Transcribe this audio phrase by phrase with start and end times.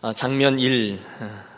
[0.00, 1.00] 어, 장면 1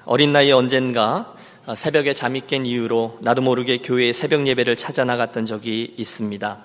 [0.07, 1.35] 어린 나이에 언젠가
[1.77, 6.63] 새벽에 잠이 깬 이유로 나도 모르게 교회의 새벽 예배를 찾아 나갔던 적이 있습니다.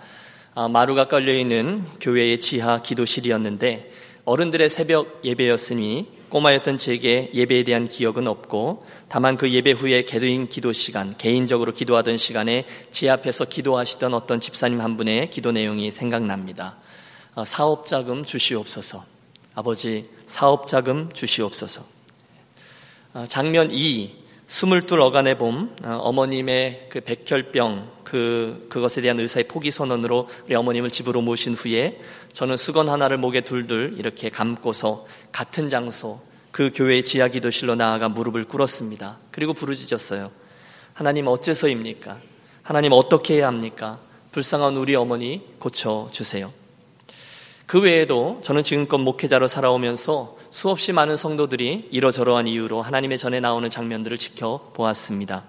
[0.56, 3.92] 아, 마루가 깔려 있는 교회의 지하 기도실이었는데
[4.24, 10.72] 어른들의 새벽 예배였으니 꼬마였던 제게 예배에 대한 기억은 없고 다만 그 예배 후에 개도인 기도
[10.72, 16.78] 시간, 개인적으로 기도하던 시간에 제 앞에서 기도하시던 어떤 집사님 한 분의 기도 내용이 생각납니다.
[17.36, 19.15] 아, 사업 자금 주시옵소서.
[19.56, 21.84] 아버지, 사업 자금 주시옵소서.
[23.14, 24.14] 아, 장면 2,
[24.48, 30.90] 스물둘 어간의 봄, 아, 어머님의 그 백혈병, 그, 그것에 대한 의사의 포기 선언으로 우리 어머님을
[30.90, 32.02] 집으로 모신 후에
[32.34, 38.46] 저는 수건 하나를 목에 둘둘 이렇게 감고서 같은 장소, 그 교회의 지하 기도실로 나아가 무릎을
[38.46, 39.18] 꿇었습니다.
[39.32, 40.32] 그리고 부르짖었어요.
[40.94, 42.20] 하나님 어째서입니까?
[42.62, 44.00] 하나님 어떻게 해야 합니까?
[44.32, 46.52] 불쌍한 우리 어머니 고쳐 주세요.
[47.66, 54.18] 그 외에도 저는 지금껏 목회자로 살아오면서 수없이 많은 성도들이 이러저러한 이유로 하나님의 전에 나오는 장면들을
[54.18, 55.44] 지켜보았습니다.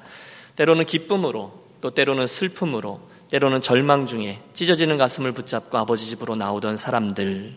[0.56, 7.56] 때로는 기쁨으로, 또 때로는 슬픔으로, 때로는 절망 중에 찢어지는 가슴을 붙잡고 아버지 집으로 나오던 사람들.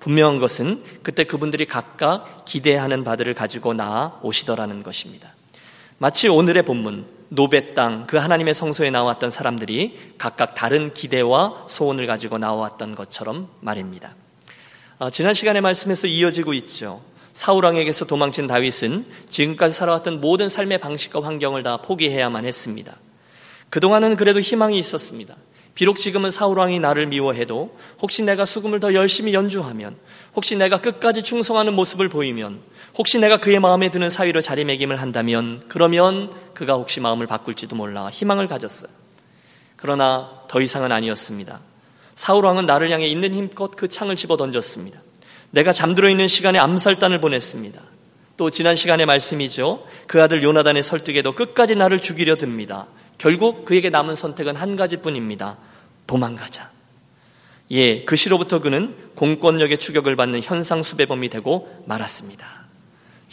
[0.00, 5.32] 분명한 것은 그때 그분들이 각각 기대하는 바들을 가지고 나아 오시더라는 것입니다.
[5.98, 12.36] 마치 오늘의 본문, 노베 땅, 그 하나님의 성소에 나왔던 사람들이 각각 다른 기대와 소원을 가지고
[12.36, 14.14] 나왔던 것처럼 말입니다.
[14.98, 17.00] 아, 지난 시간의 말씀에서 이어지고 있죠.
[17.32, 22.98] 사울왕에게서 도망친 다윗은 지금까지 살아왔던 모든 삶의 방식과 환경을 다 포기해야만 했습니다.
[23.70, 25.34] 그동안은 그래도 희망이 있었습니다.
[25.74, 29.96] 비록 지금은 사울왕이 나를 미워해도 혹시 내가 수금을 더 열심히 연주하면
[30.36, 32.60] 혹시 내가 끝까지 충성하는 모습을 보이면
[32.94, 38.48] 혹시 내가 그의 마음에 드는 사위로 자리매김을 한다면 그러면 그가 혹시 마음을 바꿀지도 몰라 희망을
[38.48, 38.90] 가졌어요.
[39.76, 41.60] 그러나 더 이상은 아니었습니다.
[42.14, 45.00] 사울 왕은 나를 향해 있는 힘껏 그 창을 집어 던졌습니다.
[45.50, 47.80] 내가 잠들어 있는 시간에 암살단을 보냈습니다.
[48.36, 49.86] 또 지난 시간의 말씀이죠.
[50.06, 52.86] 그 아들 요나단의 설득에도 끝까지 나를 죽이려 듭니다.
[53.18, 55.56] 결국 그에게 남은 선택은 한 가지뿐입니다.
[56.06, 56.70] 도망가자.
[57.70, 62.61] 예, 그 시로부터 그는 공권력의 추격을 받는 현상 수배범이 되고 말았습니다.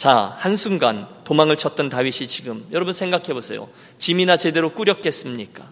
[0.00, 3.68] 자, 한순간 도망을 쳤던 다윗이 지금 여러분 생각해 보세요.
[3.98, 5.68] 짐이나 제대로 꾸렸겠습니까?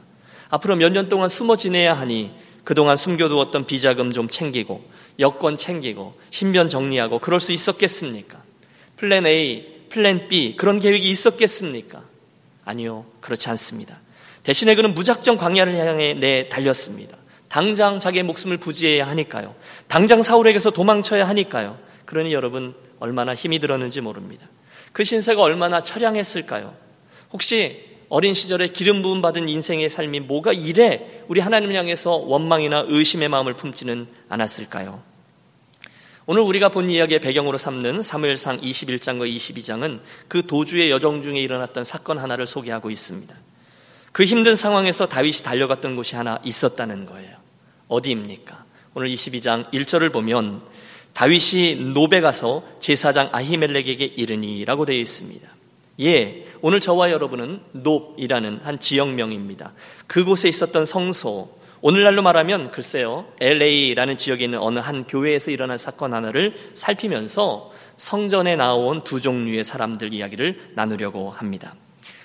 [0.50, 4.84] 앞으로 몇 년 동안 숨어 지내야 하니 그동안 숨겨두었던 비자금 좀 챙기고
[5.18, 8.42] 여권 챙기고 신변 정리하고 그럴 수 있었겠습니까?
[8.96, 12.02] plan A, plan B 그런 계획이 있었겠습니까?
[12.66, 13.06] 아니요.
[13.22, 13.98] 그렇지 않습니다.
[14.42, 17.16] 대신에 그는 무작정 광야를 향해 내 달렸습니다.
[17.48, 19.54] 당장 자기의 목숨을 부지해야 하니까요.
[19.86, 21.78] 당장 사울에게서 도망쳐야 하니까요.
[22.04, 24.46] 그러니 여러분 얼마나 힘이 들었는지 모릅니다.
[24.92, 26.74] 그 신세가 얼마나 처량했을까요?
[27.32, 33.28] 혹시 어린 시절에 기름 부음 받은 인생의 삶이 뭐가 이래 우리 하나님을 향해서 원망이나 의심의
[33.28, 35.02] 마음을 품지는 않았을까요?
[36.30, 42.18] 오늘 우리가 본 이야기의 배경으로 삼는 사무엘상 21장과 22장은 그 도주의 여정 중에 일어났던 사건
[42.18, 43.34] 하나를 소개하고 있습니다.
[44.12, 47.36] 그 힘든 상황에서 다윗이 달려갔던 곳이 하나 있었다는 거예요.
[47.88, 48.64] 어디입니까?
[48.94, 50.62] 오늘 22장 1절을 보면
[51.18, 55.48] 다윗이 노베 가서 제사장 아히멜렉에게 이르니라고 되어 있습니다.
[56.02, 59.72] 예, 오늘 저와 여러분은 노이라는 한 지역명입니다.
[60.06, 66.54] 그곳에 있었던 성소, 오늘날로 말하면 글쎄요, LA라는 지역에 있는 어느 한 교회에서 일어난 사건 하나를
[66.74, 71.74] 살피면서 성전에 나온 두 종류의 사람들 이야기를 나누려고 합니다.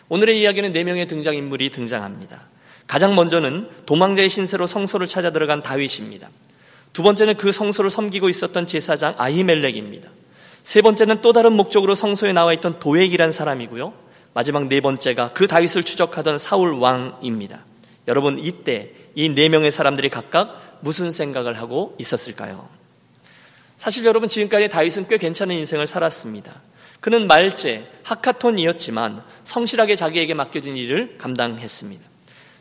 [0.10, 2.42] 오늘의 이야기는 네 명의 등장인물이 등장합니다.
[2.86, 6.30] 가장 먼저는 도망자의 신세로 성소를 찾아 들어간 다윗입니다.
[6.94, 10.10] 두 번째는 그 성소를 섬기고 있었던 제사장 아히멜렉입니다.
[10.64, 13.94] 세 번째는 또 다른 목적으로 성소에 나와 있던 도액이란 사람이고요.
[14.34, 17.66] 마지막 네 번째가 그 다윗을 추적하던 사울 왕입니다.
[18.08, 22.68] 여러분 이때 이 네 명의 사람들이 각각 무슨 생각을 하고 있었을까요?
[23.78, 26.54] 사실 여러분 지금까지 다윗은 꽤 괜찮은 인생을 살았습니다.
[27.00, 32.04] 그는 말제 하카톤이었지만 성실하게 자기에게 맡겨진 일을 감당했습니다.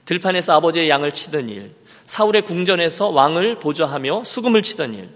[0.04, 1.74] 들판에서 아버지의 양을 치던 일,
[2.12, 5.08] 사울의 궁전에서 왕을 보좌하며 수금을 치던 일,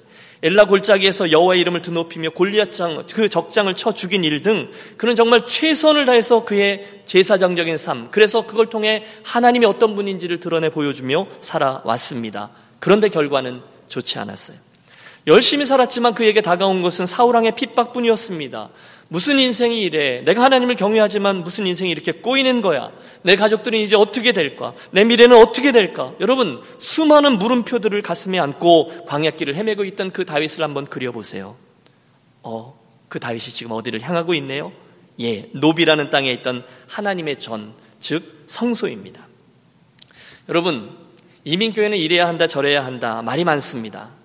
[0.42, 6.06] 엘라 골짜기에서 여호와의 이름을 드높이며 골리앗장 그 적장을 쳐 죽인 일 등 그는 정말 최선을
[6.06, 12.48] 다해서 그의 제사장적인 삶 그래서 그걸 통해 하나님이 어떤 분인지를 드러내 보여주며 살아왔습니다.
[12.78, 14.56] 그런데 결과는 좋지 않았어요.
[15.26, 18.70] 열심히 살았지만 그에게 다가온 것은 사울왕의 핍박뿐이었습니다.
[19.08, 20.20] 무슨 인생이 이래?
[20.20, 22.90] 내가 하나님을 경외하지만 무슨 인생이 이렇게 꼬이는 거야?
[23.22, 24.72] 내 가족들은 이제 어떻게 될까?
[24.90, 26.12] 내 미래는 어떻게 될까?
[26.20, 31.56] 여러분, 수많은 물음표들을 가슴에 안고 광야길을 헤매고 있던 그 다윗을 한번 그려보세요.
[32.42, 34.72] 어, 그 다윗이 지금 어디를 향하고 있네요?
[35.20, 39.26] 예, 노비라는 땅에 있던 하나님의 전, 즉 성소입니다.
[40.48, 40.90] 여러분,
[41.44, 44.15] 이민교회는 이래야 한다, 저래야 한다 말이 많습니다.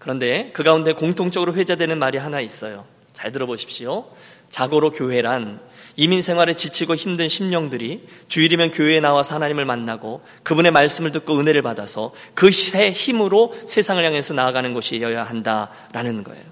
[0.00, 2.86] 그런데 그 가운데 공통적으로 회자되는 말이 하나 있어요.
[3.12, 4.06] 잘 들어보십시오.
[4.48, 5.60] 자고로 교회란
[5.96, 12.12] 이민 생활에 지치고 힘든 심령들이 주일이면 교회에 나와서 하나님을 만나고 그분의 말씀을 듣고 은혜를 받아서
[12.32, 16.42] 그 힘으로 세상을 향해서 나아가는 것이어야 한다라는 거예요.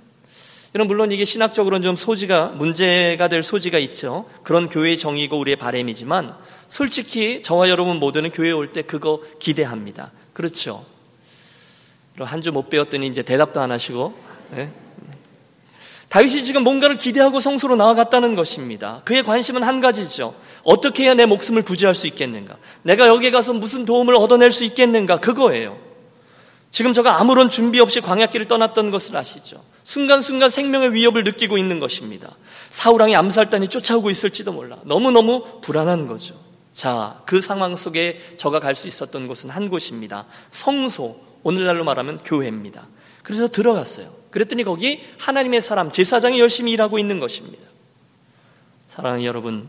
[0.74, 4.28] 여러분 물론 이게 신학적으로는 좀 소지가 문제가 될 소지가 있죠.
[4.42, 6.34] 그런 교회의 정의고 우리의 바램이지만
[6.68, 10.12] 솔직히 저와 여러분 모두는 교회 올 때 그거 기대합니다.
[10.34, 10.84] 그렇죠.
[12.24, 14.14] 한 주 못 배웠더니 이제 대답도 안 하시고
[14.52, 14.72] 네?
[16.08, 19.02] 다윗이 지금 뭔가를 기대하고 성소로 나아갔다는 것입니다.
[19.04, 20.34] 그의 관심은 한 가지죠.
[20.64, 22.56] 어떻게 해야 내 목숨을 부지할 수 있겠는가?
[22.82, 25.18] 내가 여기에 가서 무슨 도움을 얻어낼 수 있겠는가?
[25.18, 25.76] 그거예요.
[26.70, 29.62] 지금 저가 아무런 준비 없이 광야길을 떠났던 것을 아시죠?
[29.84, 32.30] 순간순간 생명의 위협을 느끼고 있는 것입니다.
[32.70, 34.78] 사우랑이 암살단이 쫓아오고 있을지도 몰라.
[34.84, 36.34] 너무너무 불안한 거죠.
[36.72, 40.26] 자, 그 상황 속에 저가 갈 수 있었던 곳은 한 곳입니다.
[40.50, 42.86] 성소, 오늘날로 말하면 교회입니다.
[43.22, 44.12] 그래서 들어갔어요.
[44.30, 47.66] 그랬더니 거기 하나님의 사람, 제사장이 열심히 일하고 있는 것입니다.
[48.86, 49.68] 사랑하는 여러분,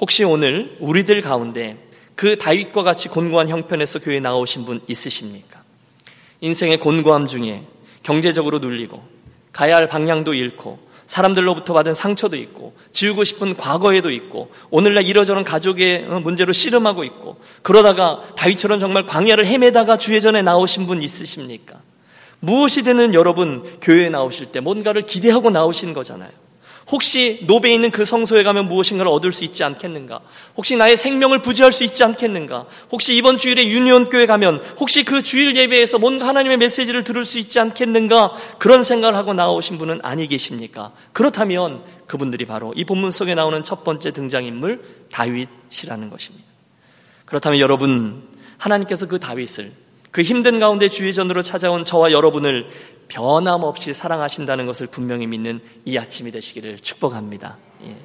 [0.00, 1.76] 혹시 오늘 우리들 가운데
[2.14, 5.62] 그 다윗과 같이 곤고한 형편에서 교회에 나오신 분 있으십니까?
[6.40, 7.64] 인생의 곤고함 중에
[8.02, 9.02] 경제적으로 눌리고
[9.52, 10.78] 가야 할 방향도 잃고
[11.10, 18.22] 사람들로부터 받은 상처도 있고 지우고 싶은 과거에도 있고 오늘날 이러저런 가족의 문제로 씨름하고 있고 그러다가
[18.36, 21.80] 다윗처럼 정말 광야를 헤매다가 주의 전에 나오신 분 있으십니까?
[22.38, 26.30] 무엇이 되는 여러분 교회에 나오실 때 뭔가를 기대하고 나오신 거잖아요.
[26.90, 30.20] 혹시 노베에 있는 그 성소에 가면 무엇인가를 얻을 수 있지 않겠는가?
[30.56, 32.66] 혹시 나의 생명을 부지할 수 있지 않겠는가?
[32.90, 37.38] 혹시 이번 주일에 유니온 교회 가면 혹시 그 주일 예배에서 뭔가 하나님의 메시지를 들을 수
[37.38, 38.32] 있지 않겠는가?
[38.58, 40.92] 그런 생각을 하고 나오신 분은 아니 계십니까?
[41.12, 44.82] 그렇다면 그분들이 바로 이 본문 속에 나오는 첫 번째 등장인물
[45.12, 46.46] 다윗이라는 것입니다.
[47.24, 48.24] 그렇다면 여러분
[48.58, 49.70] 하나님께서 그 다윗을
[50.10, 52.68] 그 힘든 가운데 주의 전으로 찾아온 저와 여러분을
[53.10, 57.58] 변함없이 사랑하신다는 것을 분명히 믿는 이 아침이 되시기를 축복합니다.
[57.86, 57.96] 예.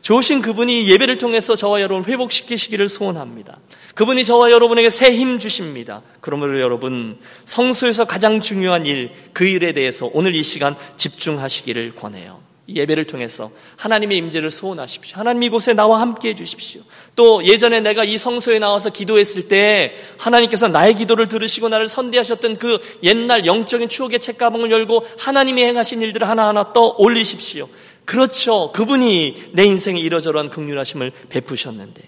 [0.00, 3.58] 좋으신 그분이 예배를 통해서 저와 여러분을 회복시키시기를 소원합니다.
[3.96, 6.02] 그분이 저와 여러분에게 새 힘 주십니다.
[6.20, 12.45] 그러므로 여러분 성수에서 가장 중요한 일, 그 일에 대해서 오늘 이 시간 집중하시기를 권해요.
[12.68, 15.18] 예배를 통해서 하나님의 임재를 소원하십시오.
[15.18, 16.80] 하나님 이곳에 나와 함께 해 주십시오.
[17.14, 22.78] 또 예전에 내가 이 성소에 나와서 기도했을 때 하나님께서 나의 기도를 들으시고 나를 선대하셨던 그
[23.04, 27.68] 옛날 영적인 추억의 책가방을 열고 하나님이 행하신 일들을 하나하나 떠 올리십시오.
[28.04, 28.72] 그렇죠.
[28.72, 32.02] 그분이 내 인생에 이러저러한 극률하심을 베푸셨는데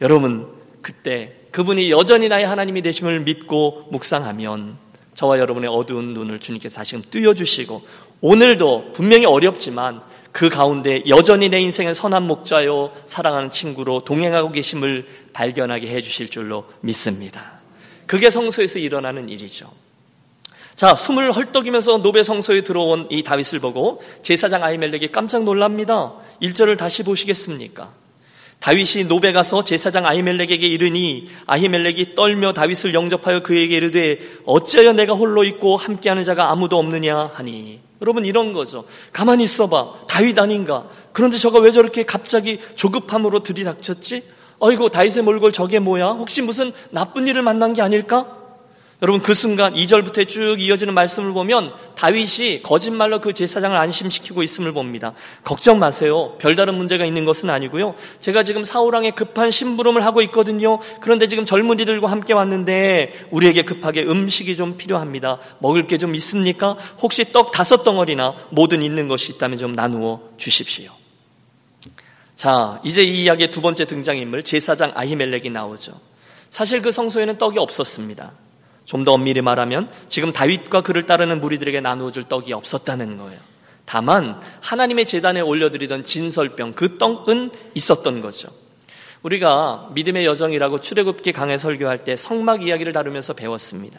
[0.00, 0.46] 여러분
[0.80, 4.78] 그때 그분이 여전히 나의 하나님이 되심을 믿고 묵상하면
[5.14, 7.82] 저와 여러분의 어두운 눈을 주님께서 다시금 띄워주시고
[8.22, 15.88] 오늘도 분명히 어렵지만 그 가운데 여전히 내 인생의 선한 목자요 사랑하는 친구로 동행하고 계심을 발견하게
[15.88, 17.60] 해 주실 줄로 믿습니다.
[18.06, 19.68] 그게 성소에서 일어나는 일이죠.
[20.76, 26.14] 자, 숨을 헐떡이면서 노베 성소에 들어온 이 다윗을 보고 제사장 아이멜렉이 깜짝 놀랍니다.
[26.40, 27.92] 1절을 다시 보시겠습니까?
[28.62, 35.42] 다윗이 노베 가서 제사장 아히멜렉에게 이르니 아히멜렉이 떨며 다윗을 영접하여 그에게 이르되 어찌하여 내가 홀로
[35.42, 38.84] 있고 함께하는 자가 아무도 없느냐 하니 여러분 이런 거죠.
[39.12, 40.06] 가만히 있어봐.
[40.08, 40.88] 다윗 아닌가?
[41.12, 44.22] 그런데 저가 왜 저렇게 갑자기 조급함으로 들이닥쳤지?
[44.60, 46.10] 어이구 다윗의 몰골 저게 뭐야?
[46.10, 48.41] 혹시 무슨 나쁜 일을 만난 게 아닐까?
[49.02, 55.12] 여러분 그 순간 2절부터 쭉 이어지는 말씀을 보면 다윗이 거짓말로 그 제사장을 안심시키고 있음을 봅니다.
[55.42, 56.36] 걱정 마세요.
[56.38, 57.96] 별다른 문제가 있는 것은 아니고요.
[58.20, 60.78] 제가 지금 사우랑에 급한 심부름을 하고 있거든요.
[61.00, 65.38] 그런데 지금 젊은이들과 함께 왔는데 우리에게 급하게 음식이 좀 필요합니다.
[65.58, 66.76] 먹을 게 좀 있습니까?
[67.00, 70.90] 혹시 떡 다섯 덩어리나 뭐든 있는 것이 있다면 좀 나누어 주십시오.
[72.34, 75.92] 자, 이제 이 이야기의 두 번째 등장인물 제사장 아히멜렉이 나오죠.
[76.50, 78.32] 사실 그 성소에는 떡이 없었습니다.
[78.92, 83.40] 좀 더 엄밀히 말하면 지금 다윗과 그를 따르는 무리들에게 나누어 줄 떡이 없었다는 거예요.
[83.86, 88.50] 다만 하나님의 재단에 올려드리던 진설병 그 떡은 있었던 거죠.
[89.22, 93.98] 우리가 믿음의 여정이라고 출애굽기 강해 설교할 때 성막 이야기를 다루면서 배웠습니다.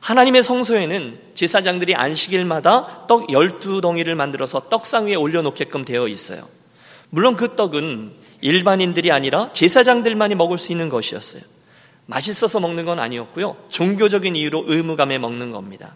[0.00, 6.48] 하나님의 성소에는 제사장들이 안식일마다 떡 12덩이를 만들어서 떡상 위에 올려놓게끔 되어 있어요.
[7.10, 11.42] 물론 그 떡은 일반인들이 아니라 제사장들만이 먹을 수 있는 것이었어요.
[12.06, 13.56] 맛있어서 먹는 건 아니었고요.
[13.68, 15.94] 종교적인 이유로 의무감에 먹는 겁니다.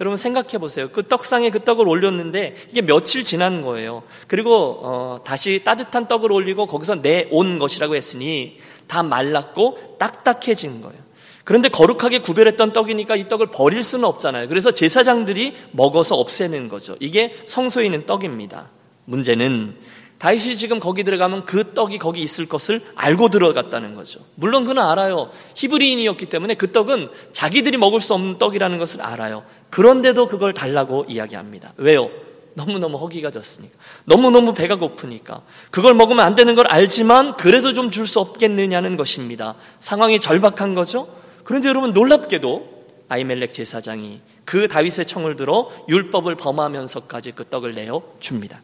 [0.00, 0.90] 여러분 생각해 보세요.
[0.90, 4.02] 그 떡상에 그 떡을 올렸는데 이게 며칠 지난 거예요.
[4.26, 11.06] 그리고 어, 다시 따뜻한 떡을 올리고 거기서 내온 것이라고 했으니 다 말랐고 딱딱해진 거예요.
[11.44, 14.48] 그런데 거룩하게 구별했던 떡이니까 이 떡을 버릴 수는 없잖아요.
[14.48, 16.96] 그래서 제사장들이 먹어서 없애는 거죠.
[17.00, 18.68] 이게 성소에 있는 떡입니다.
[19.04, 19.76] 문제는
[20.18, 24.20] 다윗이 지금 거기 들어가면 그 떡이 거기 있을 것을 알고 들어갔다는 거죠.
[24.34, 25.30] 물론 그는 알아요.
[25.54, 29.44] 히브리인이었기 때문에 그 떡은 자기들이 먹을 수 없는 떡이라는 것을 알아요.
[29.70, 31.74] 그런데도 그걸 달라고 이야기합니다.
[31.76, 32.08] 왜요?
[32.54, 33.74] 너무너무 허기가 졌으니까.
[34.06, 35.42] 너무너무 배가 고프니까.
[35.70, 39.54] 그걸 먹으면 안 되는 걸 알지만 그래도 좀 줄 수 없겠느냐는 것입니다.
[39.80, 41.06] 상황이 절박한 거죠?
[41.44, 42.76] 그런데 여러분 놀랍게도
[43.08, 48.62] 아이멜렉 제사장이 그 다윗의 청을 들어 율법을 범하면서까지 그 떡을 내어 줍니다.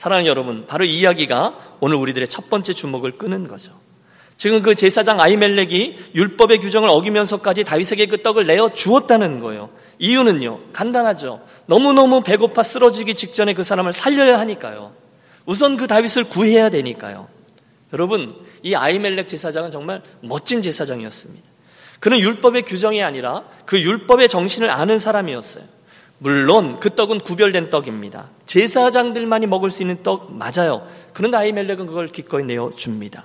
[0.00, 3.78] 사랑하는 여러분, 바로 이 이야기가 오늘 우리들의 첫 번째 주목을 끄는 거죠.
[4.34, 9.68] 지금 그 제사장 아이멜렉이 율법의 규정을 어기면서까지 다윗에게 그 떡을 내어 주었다는 거예요.
[9.98, 11.42] 이유는요, 간단하죠.
[11.66, 14.94] 너무너무 배고파 쓰러지기 직전에 그 사람을 살려야 하니까요.
[15.44, 17.28] 우선 그 다윗을 구해야 되니까요.
[17.92, 21.46] 여러분, 이 아이멜렉 제사장은 정말 멋진 제사장이었습니다.
[21.98, 25.64] 그는 율법의 규정이 아니라 그 율법의 정신을 아는 사람이었어요.
[26.20, 28.28] 물론 그 떡은 구별된 떡입니다.
[28.46, 30.86] 제사장들만이 먹을 수 있는 떡 맞아요.
[31.14, 33.24] 그런데 아이멜렉은 그걸 기꺼이 내어 줍니다.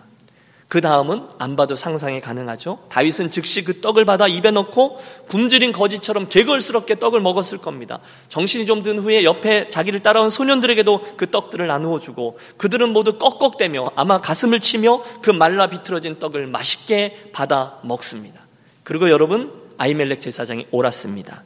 [0.69, 2.79] 그 다음은 안 봐도 상상이 가능하죠.
[2.89, 7.99] 다윗은 즉시 그 떡을 받아 입에 넣고 굶주린 거지처럼 개걸스럽게 떡을 먹었을 겁니다.
[8.29, 13.91] 정신이 좀 든 후에 옆에 자기를 따라온 소년들에게도 그 떡들을 나누어 주고 그들은 모두 꺽꺽대며
[13.95, 18.41] 아마 가슴을 치며 그 말라 비틀어진 떡을 맛있게 받아 먹습니다.
[18.83, 21.43] 그리고 여러분 아이멜렉 제사장이 옳았습니다.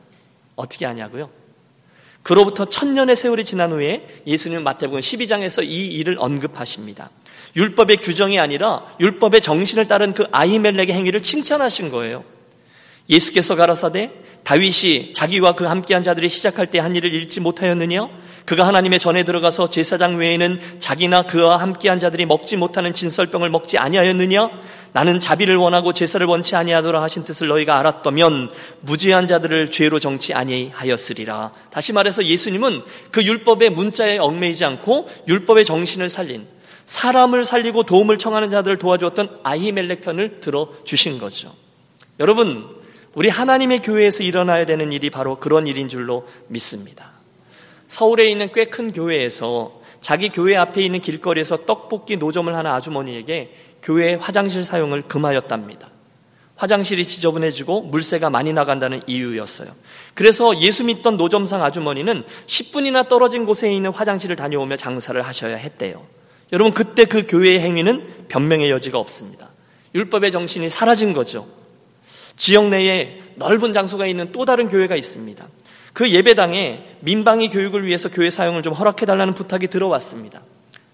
[0.56, 1.39] 어떻게 하냐고요?
[2.24, 7.10] 그로부터 천년의 세월이 지난 후에 예수님은 마태복음 12장에서 이 일을 언급하십니다.
[7.56, 12.24] 율법의 규정이 아니라 율법의 정신을 따른 그 아이멜렉의 행위를 칭찬하신 거예요.
[13.10, 14.12] 예수께서 가라사대
[14.44, 18.08] 다윗이 자기와 그 함께한 자들이 시작할 때 한 일을 잃지 못하였느냐?
[18.50, 24.50] 그가 하나님의 전에 들어가서 제사장 외에는 자기나 그와 함께한 자들이 먹지 못하는 진설병을 먹지 아니하였느냐?
[24.92, 28.50] 나는 자비를 원하고 제사를 원치 아니하노라 하신 뜻을 너희가 알았다면
[28.82, 31.52] 무죄한 자들을 죄로 정치 아니하였으리라.
[31.70, 36.48] 다시 말해서 예수님은 그 율법의 문자에 얽매이지 않고 율법의 정신을 살린
[36.88, 41.54] 사람을 살리고 도움을 청하는 자들을 도와주었던 아히멜렉 편을 들어 주신 거죠.
[42.20, 42.66] 여러분,
[43.14, 47.19] 우리 하나님의 교회에서 일어나야 되는 일이 바로 그런 일인 줄로 믿습니다.
[47.90, 54.14] 서울에 있는 꽤 큰 교회에서 자기 교회 앞에 있는 길거리에서 떡볶이 노점을 하는 아주머니에게 교회
[54.14, 55.90] 화장실 사용을 금하였답니다.
[56.56, 59.70] 화장실이 지저분해지고 물세가 많이 나간다는 이유였어요.
[60.14, 66.06] 그래서 예수 믿던 노점상 아주머니는 10분이나 떨어진 곳에 있는 화장실을 다녀오며 장사를 하셔야 했대요.
[66.52, 69.50] 여러분 그때 그 교회의 행위는 변명의 여지가 없습니다.
[69.96, 71.48] 율법의 정신이 사라진 거죠.
[72.36, 75.48] 지역 내에 넓은 장소가 있는 또 다른 교회가 있습니다.
[75.94, 80.42] 그 예배당에 민방위 교육을 위해서 교회 사용을 좀 허락해달라는 부탁이 들어왔습니다.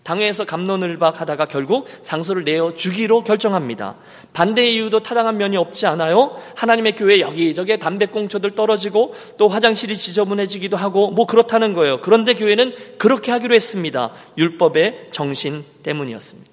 [0.06, 3.96] 당회에서 감론을박 하다가 결국 장소를 내어 주기로 결정합니다.
[4.34, 6.40] 반대의 이유도 타당한 면이 없지 않아요?
[6.56, 12.02] 하나님의 교회 여기저기 담배꽁초들 떨어지고 또 화장실이 지저분해지기도 하고 뭐 그렇다는 거예요.
[12.02, 14.12] 그런데 교회는 그렇게 하기로 했습니다.
[14.38, 16.52] 율법의 정신 때문이었습니다.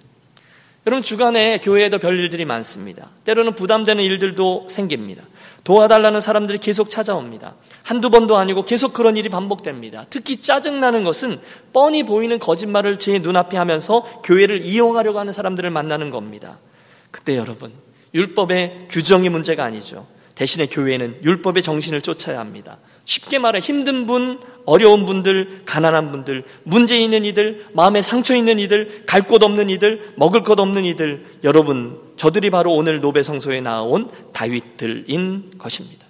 [0.87, 3.11] 여러분 주간에 교회에도 별일들이 많습니다.
[3.25, 5.25] 때로는 부담되는 일들도 생깁니다.
[5.65, 7.55] 도와달라는 사람들이 계속 찾아옵니다.
[7.83, 10.07] 한두 번도 아니고 계속 그런 일이 반복됩니다.
[10.11, 11.41] 특히 짜증나는 것은
[11.73, 16.59] 뻔히 보이는 거짓말을 제 눈앞에 하면서 교회를 이용하려고 하는 사람들을 만나는 겁니다.
[17.11, 17.73] 그때 여러분,
[18.15, 20.07] 율법의 규정이 문제가 아니죠.
[20.35, 22.79] 대신에 교회는 율법의 정신을 쫓아야 합니다.
[23.05, 29.05] 쉽게 말해 힘든 분, 어려운 분들, 가난한 분들, 문제 있는 이들, 마음에 상처 있는 이들,
[29.07, 34.11] 갈 곳 없는 이들, 먹을 것 없는 이들, 여러분, 저들이 바로 오늘 노베 성소에 나온
[34.33, 36.02] 다윗들인 것입니다.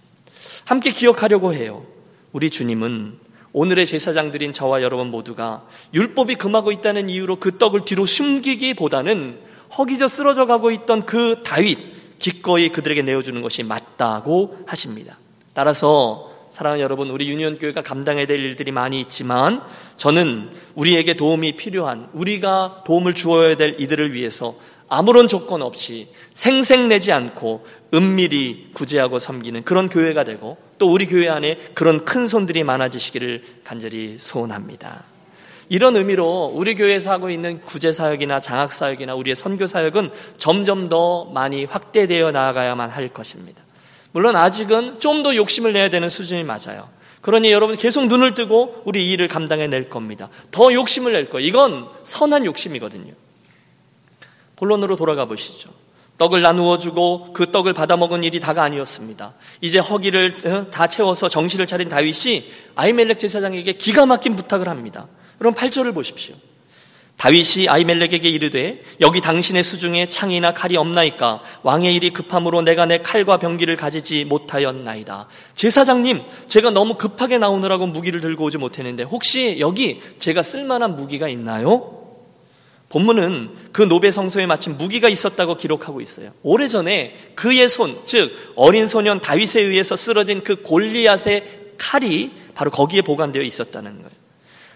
[0.65, 1.85] 함께 기억하려고 해요.
[2.33, 3.19] 우리 주님은
[3.53, 9.39] 오늘의 제사장들인 저와 여러분 모두가 율법이 금하고 있다는 이유로 그 떡을 뒤로 숨기기보다는
[9.77, 15.19] 허기져 쓰러져 가고 있던 그 다윗, 기꺼이 그들에게 내어주는 것이 맞다고 하십니다.
[15.55, 19.63] 따라서 사랑하는 여러분, 우리 유니온 교회가 감당해야 될 일들이 많이 있지만
[19.97, 24.55] 저는 우리에게 도움이 필요한, 우리가 도움을 주어야 될 이들을 위해서
[24.95, 31.59] 아무런 조건 없이 생색내지 않고 은밀히 구제하고 섬기는 그런 교회가 되고 또 우리 교회 안에
[31.73, 35.05] 그런 큰 손들이 많아지시기를 간절히 소원합니다.
[35.71, 41.25] 이런 의미로 우리 교회에서 하고 있는 구제 사역이나 장학 사역이나 우리의 선교 사역은 점점 더
[41.25, 43.63] 많이 확대되어 나아가야만 할 것입니다.
[44.13, 46.91] 물론 아직은 좀 더 욕심을 내야 되는 수준이 맞아요.
[47.23, 50.29] 그러니 여러분 계속 눈을 뜨고 우리 이 일을 감당해 낼 겁니다.
[50.51, 51.49] 더 욕심을 낼 거예요.
[51.49, 53.22] 이건 선한 욕심이거든요.
[54.63, 55.71] 본론으로 돌아가 보시죠.
[56.19, 59.35] 떡을 나누어 주고 그 떡을 받아 먹은 일이 다가 아니었습니다.
[59.61, 62.45] 이제 허기를 어, 다 채워서 정신을 차린 다윗이
[62.77, 65.09] 아이멜렉 제사장에게 기가 막힌 부탁을 합니다.
[65.41, 66.37] 여러분 8절을 보십시오.
[67.17, 73.39] 다윗이 아이멜렉에게 이르되 여기 당신의 수중에 창이나 칼이 없나이까 왕의 일이 급함으로 내가 내 칼과
[73.39, 75.27] 병기를 가지지 못하였나이다.
[75.57, 81.29] 제사장님, 제가 너무 급하게 나오느라고 무기를 들고 오지 못했는데 혹시 여기 제가 쓸 만한 무기가
[81.29, 82.02] 있나요?
[82.93, 86.33] 본문은 그 노베 성소에 마침 무기가 있었다고 기록하고 있어요.
[86.43, 93.41] 오래전에 그의 손, 즉 어린 소년 다윗에 의해서 쓰러진 그 골리앗의 칼이 바로 거기에 보관되어
[93.41, 94.11] 있었다는 거예요.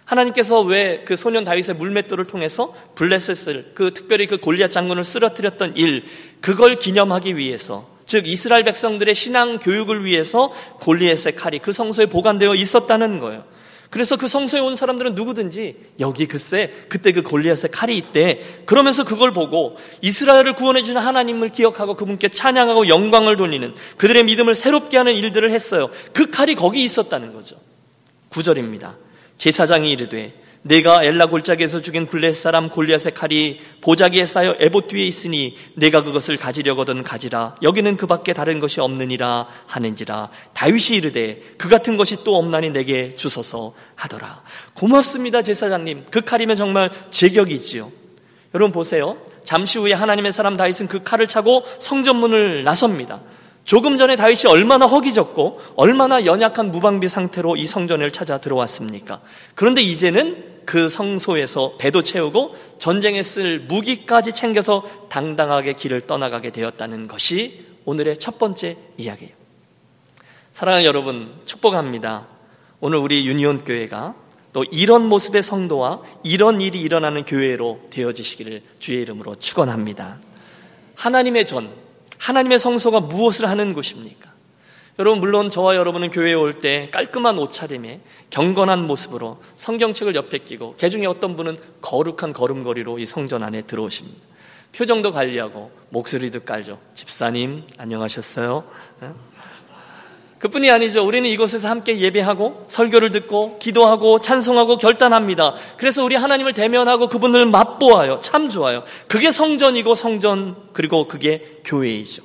[0.07, 6.05] 하나님께서 왜 그 소년 다윗의 물맷돌을 통해서 블레셋을 그 특별히 그 골리앗 장군을 쓰러뜨렸던 일
[6.41, 13.19] 그걸 기념하기 위해서 즉 이스라엘 백성들의 신앙 교육을 위해서 골리앗의 칼이 그 성소에 보관되어 있었다는
[13.19, 13.45] 거예요.
[13.91, 18.63] 그래서 그 성소에 온 사람들은 누구든지 여기 글쎄 그때 그 골리앗의 칼이 있대.
[18.67, 24.97] 그러면서 그걸 보고 이스라엘을 구원해 주는 하나님을 기억하고 그분께 찬양하고 영광을 돌리는 그들의 믿음을 새롭게
[24.97, 25.91] 하는 일들을 했어요.
[26.13, 27.57] 그 칼이 거기 있었다는 거죠.
[28.29, 28.97] 구절입니다.
[29.39, 35.57] 제사장이 이르되 내가 엘라 골짜기에서 죽인 블레 사람 골리앗의 칼이 보자기에 쌓여 에봇 뒤에 있으니
[35.75, 37.57] 내가 그것을 가지려거든 가지라.
[37.63, 40.31] 여기는 그밖에 다른 것이 없느니라 하는지라.
[40.55, 44.43] 다윗이 이르되 그 같은 것이 또 없나니 내게 주소서 하더라.
[44.75, 46.07] 고맙습니다 제사장님.
[46.11, 47.93] 그 칼이면 정말 제격이지요.
[48.53, 49.19] 여러분 보세요.
[49.45, 53.21] 잠시 후에 하나님의 사람 다윗은 그 칼을 차고 성전문을 나섭니다.
[53.65, 59.21] 조금 전에 다윗이 얼마나 허기졌고 얼마나 연약한 무방비 상태로 이 성전을 찾아 들어왔습니까?
[59.55, 67.65] 그런데 이제는 그 성소에서 배도 채우고 전쟁에 쓸 무기까지 챙겨서 당당하게 길을 떠나가게 되었다는 것이
[67.85, 69.33] 오늘의 첫 번째 이야기예요.
[70.53, 72.27] 사랑하는 여러분, 축복합니다.
[72.81, 74.15] 오늘 우리 유니온 교회가
[74.53, 80.19] 또 이런 모습의 성도와 이런 일이 일어나는 교회로 되어지시기를 주의 이름으로 축원합니다.
[80.95, 81.71] 하나님의 전,
[82.19, 84.36] 하나님의 성소가 무엇을 하는 곳입니까?
[84.99, 88.01] 여러분 물론 저와 여러분은 교회에 올 때 깔끔한 옷차림에
[88.31, 94.19] 경건한 모습으로 성경책을 옆에 끼고 개 중에 어떤 분은 거룩한 걸음걸이로 이 성전 안에 들어오십니다.
[94.75, 96.79] 표정도 관리하고 목소리도 깔죠.
[96.95, 98.65] 집사님 안녕하셨어요?
[99.01, 99.09] 네?
[100.39, 101.05] 그뿐이 아니죠.
[101.07, 105.55] 우리는 이곳에서 함께 예배하고 설교를 듣고 기도하고 찬송하고 결단합니다.
[105.79, 108.21] 그래서 우리 하나님을 대면하고 그분을 맛보아요.
[108.21, 108.85] 참 좋아요.
[109.09, 112.23] 그게 성전이고 성전 그리고 그게 교회이죠.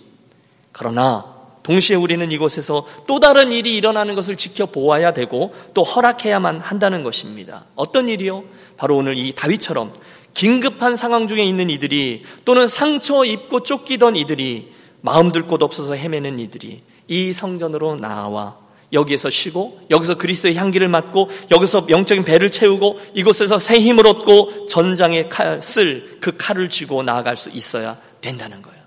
[0.74, 1.31] 그러나
[1.64, 7.66] 동시에 우리는 이곳에서 또 다른 일이 일어나는 것을 지켜보아야 되고 또 허락해야만 한다는 것입니다.
[7.76, 8.44] 어떤 일이요?
[8.78, 9.94] 바로 오늘 이 다윗처럼
[10.34, 14.72] 긴급한 상황 중에 있는 이들이 또는 상처 입고 쫓기던 이들이
[15.02, 18.58] 마음 들 곳 없어서 헤매는 이들이 이 성전으로 나와
[18.94, 25.30] 여기에서 쉬고 여기서 그리스도의 향기를 맡고 여기서 영적인 배를 채우고 이곳에서 새 힘을 얻고 전장에
[25.62, 28.81] 쓸 그 칼을 쥐고 나아갈 수 있어야 된다는 거예요.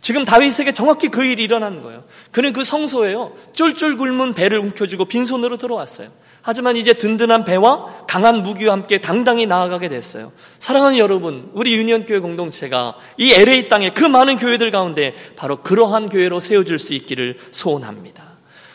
[0.00, 2.04] 지금 다윗에게 정확히 그 일이 일어난 거예요.
[2.30, 3.32] 그는 그 성소에요.
[3.52, 6.08] 쫄쫄 굶은 배를 움켜쥐고 빈손으로 들어왔어요.
[6.40, 10.32] 하지만 이제 든든한 배와 강한 무기와 함께 당당히 나아가게 됐어요.
[10.58, 16.40] 사랑하는 여러분, 우리 유니언교회 공동체가 이 LA 땅의 그 많은 교회들 가운데 바로 그러한 교회로
[16.40, 18.22] 세워질 수 있기를 소원합니다.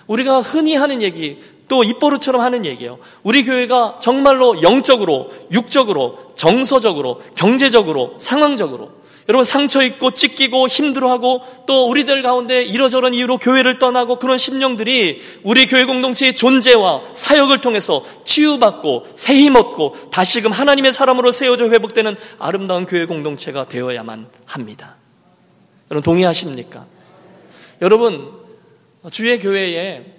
[0.08, 3.00] 우리가 흔히 하는 얘기, 또 입버릇처럼 하는 얘기예요.
[3.24, 8.92] 우리 교회가 정말로 영적으로, 육적으로, 정서적으로, 경제적으로, 상황적으로
[9.30, 15.66] 여러분 상처 입고 찢기고 힘들어하고 또 우리들 가운데 이러저런 이유로 교회를 떠나고 그런 심령들이 우리
[15.68, 22.86] 교회 공동체의 존재와 사역을 통해서 치유받고 새 힘 얻고 다시금 하나님의 사람으로 세워져 회복되는 아름다운
[22.86, 24.96] 교회 공동체가 되어야만 합니다.
[25.90, 26.86] 여러분 동의하십니까?
[27.82, 28.32] 여러분
[29.12, 30.13] 주의 교회에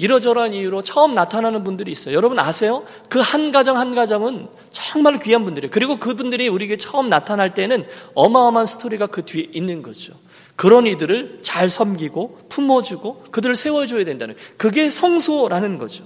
[0.00, 2.14] 이러저러한 이유로 처음 나타나는 분들이 있어요.
[2.14, 2.84] 여러분 아세요?
[3.08, 5.70] 그 한 가정 한 가정은 정말 귀한 분들이에요.
[5.70, 10.14] 그리고 그분들이 우리에게 처음 나타날 때는 어마어마한 스토리가 그 뒤에 있는 거죠.
[10.56, 16.04] 그런 이들을 잘 섬기고 품어주고 그들을 세워줘야 된다는 그게 성소라는 거죠.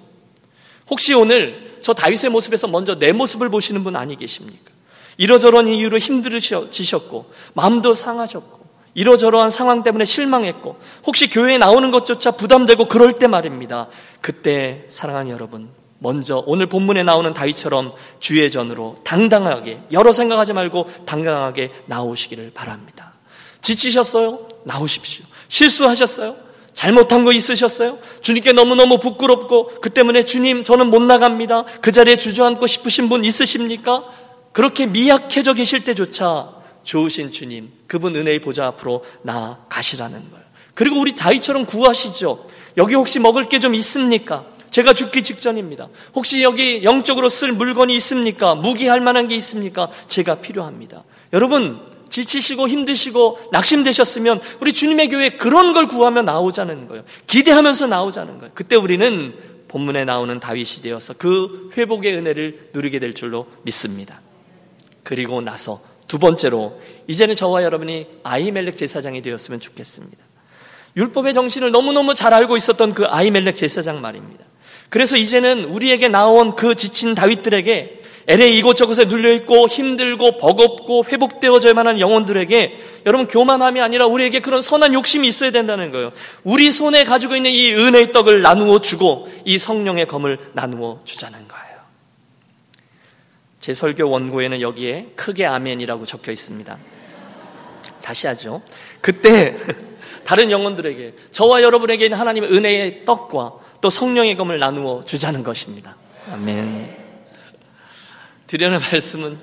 [0.90, 4.72] 혹시 오늘 저 다윗의 모습에서 먼저 내 모습을 보시는 분 아니 계십니까?
[5.16, 8.63] 이러저런 이유로 힘들으셨고 마음도 상하셨고
[8.94, 10.76] 이러저러한 상황 때문에 실망했고
[11.06, 13.88] 혹시 교회에 나오는 것조차 부담되고 그럴 때 말입니다.
[14.20, 21.72] 그때 사랑하는 여러분 먼저 오늘 본문에 나오는 다윗처럼 주의 전으로 당당하게 여러 생각하지 말고 당당하게
[21.86, 23.14] 나오시기를 바랍니다.
[23.60, 24.46] 지치셨어요?
[24.64, 25.24] 나오십시오.
[25.48, 26.36] 실수하셨어요?
[26.74, 27.98] 잘못한 거 있으셨어요?
[28.20, 31.64] 주님께 너무너무 부끄럽고 그 때문에 주님 저는 못 나갑니다.
[31.80, 34.04] 그 자리에 주저앉고 싶으신 분 있으십니까?
[34.52, 36.50] 그렇게 미약해져 계실 때조차
[36.84, 40.44] 좋으신 주님, 그분 은혜의 보좌 앞으로 나가시라는 거예요.
[40.74, 42.48] 그리고 우리 다윗처럼 구하시죠.
[42.76, 44.44] 여기 혹시 먹을 게 좀 있습니까?
[44.70, 45.88] 제가 죽기 직전입니다.
[46.16, 48.56] 혹시 여기 영적으로 쓸 물건이 있습니까?
[48.56, 49.88] 무기할 만한 게 있습니까?
[50.08, 51.04] 제가 필요합니다.
[51.32, 57.04] 여러분, 지치시고 힘드시고 낙심되셨으면 우리 주님의 교회에 그런 걸 구하며 나오자는 거예요.
[57.28, 58.52] 기대하면서 나오자는 거예요.
[58.54, 59.34] 그때 우리는
[59.68, 64.20] 본문에 나오는 다윗이 되어서 그 회복의 은혜를 누리게 될 줄로 믿습니다.
[65.04, 70.16] 그리고 나서 두 번째로 이제는 저와 여러분이 아이멜렉 제사장이 되었으면 좋겠습니다.
[70.96, 74.44] 율법의 정신을 너무너무 잘 알고 있었던 그 아이멜렉 제사장 말입니다.
[74.88, 82.78] 그래서 이제는 우리에게 나온 그 지친 다윗들에게 LA 이곳저곳에 눌려있고 힘들고 버겁고 회복되어져야 만한 영혼들에게
[83.04, 86.12] 여러분 교만함이 아니라 우리에게 그런 선한 욕심이 있어야 된다는 거예요.
[86.42, 91.43] 우리 손에 가지고 있는 이 은혜의 떡을 나누어 주고 이 성령의 검을 나누어 주자는.
[93.64, 96.76] 제 설교 원고에는 여기에 크게 아멘이라고 적혀 있습니다.
[98.02, 98.60] 다시 하죠.
[99.00, 99.56] 그때
[100.22, 105.96] 다른 영혼들에게 저와 여러분에게 는 하나님의 은혜의 떡과 또 성령의 검을 나누어 주자는 것입니다.
[106.30, 106.94] 아멘.
[108.46, 109.38] 드려는 말씀은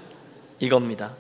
[0.60, 1.16] 이겁니다.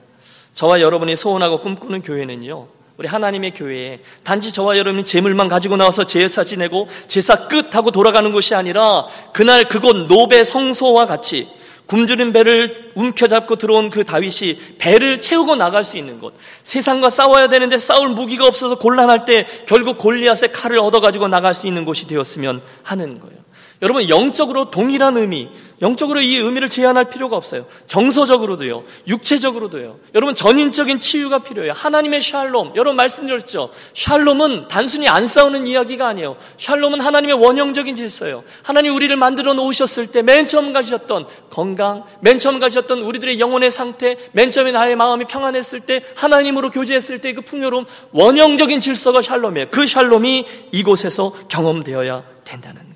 [0.53, 2.67] 저와 여러분이 소원하고 꿈꾸는 교회는요.
[2.97, 8.31] 우리 하나님의 교회에 단지 저와 여러분이 재물만 가지고 나와서 제사 지내고 제사 끝 하고 돌아가는
[8.31, 11.60] 곳이 아니라 그날 그곳 노베 성소와 같이
[11.91, 16.33] 굶주린 배를 움켜잡고 들어온 그 다윗이 배를 채우고 나갈 수 있는 곳.
[16.63, 21.83] 세상과 싸워야 되는데 싸울 무기가 없어서 곤란할 때 결국 골리앗의 칼을 얻어가지고 나갈 수 있는
[21.83, 23.35] 곳이 되었으면 하는 거예요.
[23.81, 25.49] 여러분 영적으로 동일한 의미,
[25.81, 27.65] 영적으로 이 의미를 제한할 필요가 없어요.
[27.87, 29.97] 정서적으로도요, 육체적으로도요.
[30.13, 31.73] 여러분 전인적인 치유가 필요해요.
[31.73, 33.71] 하나님의 샬롬, 여러분 말씀드렸죠.
[33.93, 36.37] 샬롬은 단순히 안 싸우는 이야기가 아니에요.
[36.57, 38.43] 샬롬은 하나님의 원형적인 질서예요.
[38.61, 44.17] 하나님 우리를 만들어 놓으셨을 때 맨 처음 가지셨던 건강, 맨 처음 가지셨던 우리들의 영혼의 상태,
[44.33, 49.67] 맨 처음에 나의 마음이 평안했을 때, 하나님으로 교제했을 때 그 풍요로움, 원형적인 질서가 샬롬이에요.
[49.71, 52.91] 그 샬롬이 이곳에서 경험되어야 된다는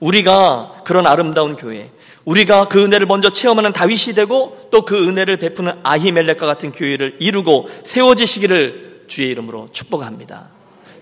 [0.00, 1.90] 우리가 그런 아름다운 교회,
[2.24, 7.68] 우리가 그 은혜를 먼저 체험하는 다윗이 되고 또 그 은혜를 베푸는 아히멜렉과 같은 교회를 이루고
[7.84, 10.48] 세워지시기를 주의 이름으로 축복합니다.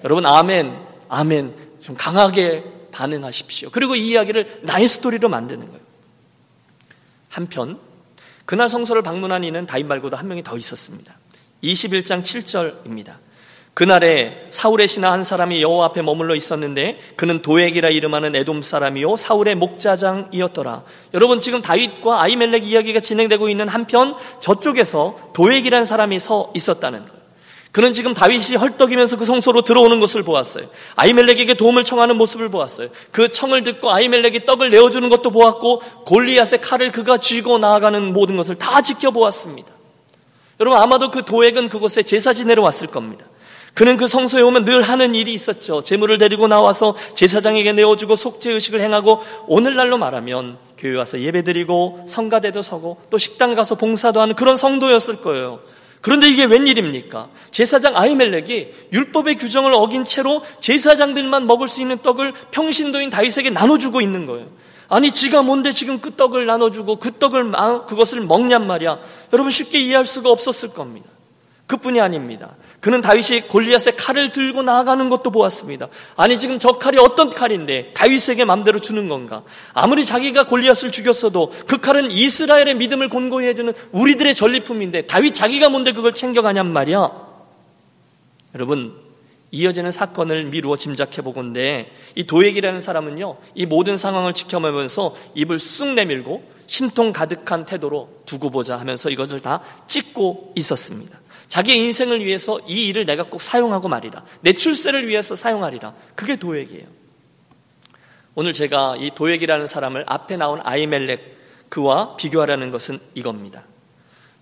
[0.04, 0.76] 여러분 아멘,
[1.08, 3.70] 아멘 좀 강하게 반응하십시오.
[3.70, 5.80] 그리고 이 이야기를 나의 스토리로 만드는 거예요.
[7.28, 7.78] 한편
[8.44, 11.14] 그날 성소를 방문한 이는 다윗 말고도 한 명이 더 있었습니다.
[11.62, 13.14] 21장 7절입니다.
[13.74, 19.54] 그날에 사울의 신하 한 사람이 여호와 앞에 머물러 있었는데 그는 도액이라 이름하는 에돔 사람이요 사울의
[19.54, 20.82] 목자장이었더라.
[21.14, 27.22] 여러분 지금 다윗과 아이멜렉 이야기가 진행되고 있는 한편 저쪽에서 도액이라는 사람이 서 있었다는 거예요.
[27.72, 30.66] 그는 지금 다윗이 헐떡이면서 그 성소로 들어오는 것을 보았어요.
[30.96, 32.88] 아이멜렉에게 도움을 청하는 모습을 보았어요.
[33.10, 38.56] 그 청을 듣고 아이멜렉이 떡을 내어주는 것도 보았고 골리앗의 칼을 그가 쥐고 나아가는 모든 것을
[38.56, 39.72] 다 지켜보았습니다.
[40.60, 43.24] 여러분 아마도 그 도액은 그곳에 제사 지내러 왔을 겁니다.
[43.74, 45.82] 그는 그 성소에 오면 늘 하는 일이 있었죠.
[45.82, 52.98] 재물을 데리고 나와서 제사장에게 내어주고 속죄 의식을 행하고 오늘날로 말하면 교회 와서 예배드리고 성가대도 서고
[53.08, 55.60] 또 식당 가서 봉사도 하는 그런 성도였을 거예요.
[56.02, 57.28] 그런데 이게 웬일입니까?
[57.52, 64.26] 제사장 아이멜렉이 율법의 규정을 어긴 채로 제사장들만 먹을 수 있는 떡을 평신도인 다윗에게 나눠주고 있는
[64.26, 64.48] 거예요.
[64.88, 67.52] 아니 지가 뭔데 지금 그 떡을 나눠주고 그 떡을
[67.86, 68.98] 그것을 먹냔 말이야.
[69.32, 71.08] 여러분 쉽게 이해할 수가 없었을 겁니다.
[71.68, 72.56] 그뿐이 아닙니다.
[72.82, 75.86] 그는 다윗이 골리앗의 칼을 들고 나아가는 것도 보았습니다.
[76.16, 79.44] 아니 지금 저 칼이 어떤 칼인데 다윗에게 맘대로 주는 건가?
[79.72, 85.92] 아무리 자기가 골리앗을 죽였어도 그 칼은 이스라엘의 믿음을 곤고히 해주는 우리들의 전리품인데 다윗 자기가 뭔데
[85.92, 87.08] 그걸 챙겨가냔 말이야.
[88.56, 88.96] 여러분
[89.52, 96.42] 이어지는 사건을 미루어 짐작해 보건데 이 도액이라는 사람은요 이 모든 상황을 지켜보면서 입을 쑥 내밀고
[96.66, 101.21] 심통 가득한 태도로 두고 보자 하면서 이것을 다 찍고 있었습니다.
[101.52, 104.24] 자기의 인생을 위해서 이 일을 내가 꼭 사용하고 말이라.
[104.40, 105.92] 내 출세를 위해서 사용하리라.
[106.14, 106.86] 그게 도액이에요.
[108.34, 111.20] 오늘 제가 이 도액이라는 사람을 앞에 나온 아이멜렉
[111.68, 113.64] 그와 비교하라는 것은 이겁니다.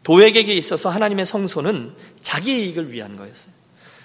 [0.05, 3.53] 도액에게 있어서 하나님의 성소는 자기의 이익을 위한 거였어요.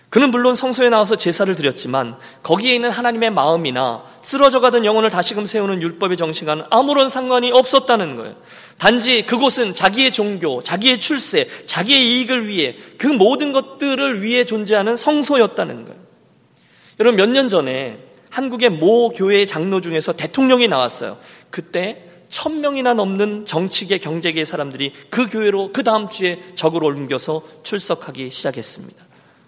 [0.10, 5.84] 그는 물론 성소에 나와서 제사를 드렸지만 거기에 있는 하나님의 마음이나 쓰러져 가던 영혼을 다시금 세우는
[5.84, 8.36] 율법의 정신과는 아무런 상관이 없었다는 거예요.
[8.78, 15.86] 단지 그곳은 자기의 종교, 자기의 출세, 자기의 이익을 위해 그 모든 것들을 위해 존재하는 성소였다는
[15.86, 16.00] 거예요.
[17.00, 21.18] 여러분 몇 년 전에 한국의 모 교회의 장로 중에서 대통령이 나왔어요.
[21.50, 28.32] 그때 천 명이나 넘는 정치계, 경제계 사람들이 그 교회로 그 다음 주에 적으로 옮겨서 출석하기
[28.32, 29.04] 시작했습니다.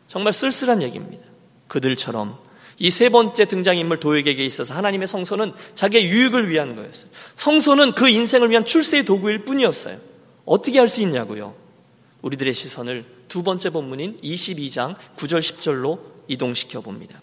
[0.07, 1.23] 정말 쓸쓸한 얘기입니다.
[1.67, 2.37] 그들처럼
[2.79, 7.09] 이 세 번째 등장인물 도액에게 있어서 하나님의 성소는 자기의 유익을 위한 거였어요.
[7.35, 9.97] 성소는 그 인생을 위한 출세의 도구일 뿐이었어요.
[10.45, 11.55] 어떻게 할 수 있냐고요?
[12.21, 17.21] 우리들의 시선을 두 번째 본문인 22장 9절 10절로 이동시켜 봅니다.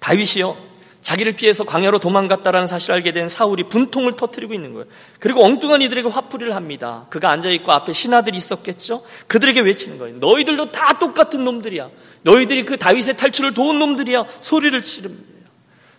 [0.00, 0.69] 다윗이요
[1.02, 4.86] 자기를 피해서 광야로 도망갔다라는 사실을 알게 된 사울이 분통을 터뜨리고 있는 거예요.
[5.18, 7.06] 그리고 엉뚱한 이들에게 화풀이를 합니다.
[7.10, 9.02] 그가 앉아있고 앞에 신하들이 있었겠죠?
[9.26, 10.18] 그들에게 외치는 거예요.
[10.18, 11.88] 너희들도 다 똑같은 놈들이야.
[12.22, 14.26] 너희들이 그 다윗의 탈출을 도운 놈들이야.
[14.40, 15.24] 소리를 치릅니다.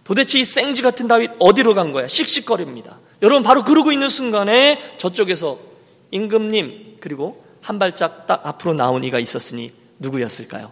[0.04, 2.08] 도대체 이 생쥐 같은 다윗 어디로 간 거야?
[2.08, 3.00] 씩씩거립니다.
[3.22, 5.60] 여러분 바로 그러고 있는 순간에 저쪽에서
[6.12, 10.72] 임금님 그리고 한 발짝 딱 앞으로 나온 이가 있었으니 누구였을까요?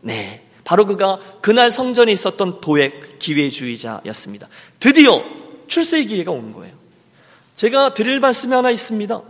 [0.00, 0.44] 네.
[0.64, 4.48] 바로 그가 그날 성전에 있었던 도액 기회주의자였습니다.
[4.80, 5.22] 드디어
[5.66, 6.74] 출세의 기회가 온 거예요.
[7.54, 9.22] 제가 드릴 말씀이 하나 있습니다.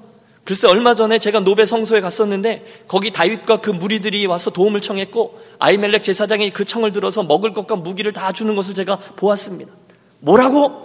[0.44, 6.05] 글쎄 얼마 전에 제가 노베 성소에 갔었는데 거기 다윗과 그 무리들이 와서 도움을 청했고 아이멜렉
[6.05, 9.73] 제사장이 그 청을 들어서 먹을 것과 무기를 다 주는 것을 제가 보았습니다.
[10.20, 10.85] 뭐라고?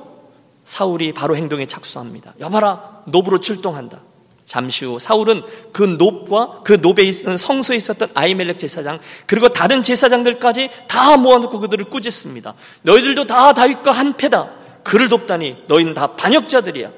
[0.64, 2.36] 사울이 바로 행동에 착수합니다.
[2.40, 4.02] 여봐라 노브로 출동한다.
[4.50, 10.72] 잠시 후 사울은 그 놋과 그 놋에 있는 성소에 있었던 아이멜렉 제사장 그리고 다른 제사장들까지
[10.88, 12.56] 다 모아놓고 그들을 꾸짖습니다.
[12.82, 14.50] 너희들도 다 다윗과 한패다.
[14.84, 16.90] 그를 돕다니 너희는 다 반역자들이야.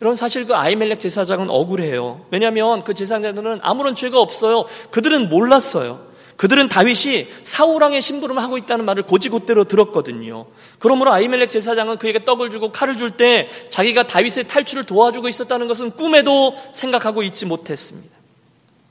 [0.00, 2.26] 여러분 사실 그 아이멜렉 제사장은 억울해요.
[2.32, 4.64] 왜냐하면 그 제사장들은 아무런 죄가 없어요.
[4.90, 6.11] 그들은 몰랐어요.
[6.42, 10.46] 그들은 다윗이 사우랑의 심부름을 하고 있다는 말을 고지고대로 들었거든요.
[10.80, 15.92] 그러므로 아이멜렉 제사장은 그에게 떡을 주고 칼을 줄 때 자기가 다윗의 탈출을 도와주고 있었다는 것은
[15.92, 18.10] 꿈에도 생각하고 있지 못했습니다.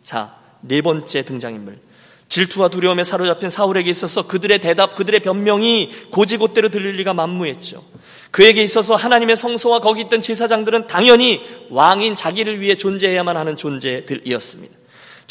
[0.01, 1.79] 자, 네 번째 등장인물.
[2.29, 7.83] 질투와 두려움에 사로잡힌 사울에게 있어서 그들의 대답, 그들의 변명이 고지고대로 들릴 리가 만무했죠.
[8.31, 14.80] 그에게 있어서 하나님의 성소와 거기 있던 제사장들은 당연히 왕인 자기를 위해 존재해야만 하는 존재들이었습니다.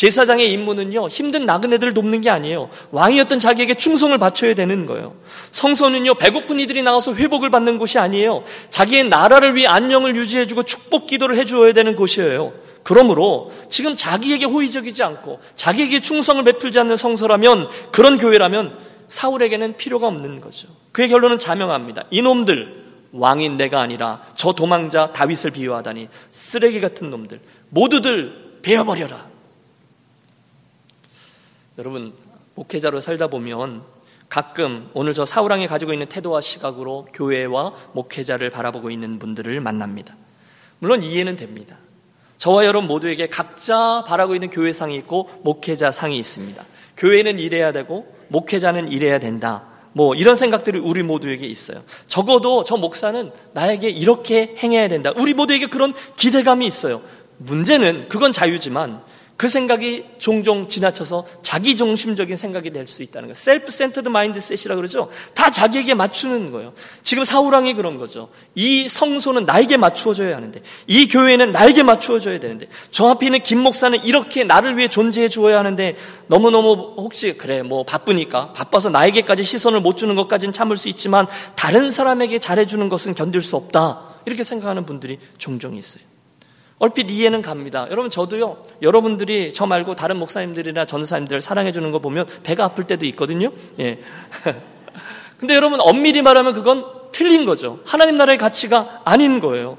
[0.00, 2.70] 제사장의 임무는요, 힘든 나그네들을 돕는 게 아니에요.
[2.90, 5.14] 왕이었던 자기에게 충성을 바쳐야 되는 거예요.
[5.50, 8.44] 성소는요, 배고픈 이들이 나가서 회복을 받는 곳이 아니에요.
[8.70, 12.54] 자기의 나라를 위해 안녕을 유지해주고 축복 기도를 해주어야 되는 곳이에요.
[12.82, 20.40] 그러므로 지금 자기에게 호의적이지 않고 자기에게 충성을 베풀지 않는 성소라면 그런 교회라면 사울에게는 필요가 없는
[20.40, 20.68] 거죠.
[20.92, 22.04] 그의 결론은 자명합니다.
[22.10, 29.29] 이놈들 왕인 내가 아니라 저 도망자 다윗을 비유하다니 쓰레기 같은 놈들 모두들 베어버려라.
[31.80, 32.12] 여러분
[32.56, 33.82] 목회자로 살다 보면
[34.28, 40.14] 가끔 오늘 저 사우랑이 가지고 있는 태도와 시각으로 교회와 목회자를 바라보고 있는 분들을 만납니다.
[40.78, 41.78] 물론 이해는 됩니다.
[42.36, 46.62] 저와 여러분 모두에게 각자 바라고 있는 교회상이 있고 목회자 상이 있습니다.
[46.98, 49.62] 교회는 이래야 되고 목회자는 이래야 된다.
[49.94, 51.80] 뭐 이런 생각들이 우리 모두에게 있어요.
[52.06, 55.12] 적어도 저 목사는 나에게 이렇게 행해야 된다.
[55.16, 57.00] 우리 모두에게 그런 기대감이 있어요.
[57.38, 59.02] 문제는 그건 자유지만
[59.40, 63.34] 그 생각이 종종 지나쳐서 자기 중심적인 생각이 될 수 있다는 거예요.
[63.34, 65.08] self-centered mindset이라 그러죠.
[65.32, 66.74] 다 자기에게 맞추는 거예요.
[67.02, 68.28] 지금 사울왕이 그런 거죠.
[68.54, 74.04] 이 성소는 나에게 맞추어져야 하는데, 이 교회는 나에게 맞추어져야 되는데, 저 앞에 있는 김 목사는
[74.04, 79.96] 이렇게 나를 위해 존재해 주어야 하는데, 너무너무 혹시 그래 뭐 바쁘니까 바빠서 나에게까지 시선을 못
[79.96, 81.26] 주는 것까지는 참을 수 있지만
[81.56, 84.02] 다른 사람에게 잘해 주는 것은 견딜 수 없다.
[84.26, 86.09] 이렇게 생각하는 분들이 종종 있어요.
[86.80, 87.86] 얼핏 이해는 갑니다.
[87.90, 88.64] 여러분 저도요.
[88.80, 93.52] 여러분들이 저 말고 다른 목사님들이나 전사님들 사랑해 주는 거 보면 배가 아플 때도 있거든요.
[93.78, 93.98] 예.
[95.36, 97.80] 근데 여러분 엄밀히 말하면 그건 틀린 거죠.
[97.84, 99.76] 하나님 나라의 가치가 아닌 거예요.